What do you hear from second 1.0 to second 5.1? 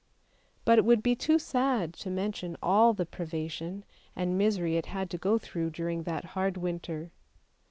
be too sad to mention all the privation and misery it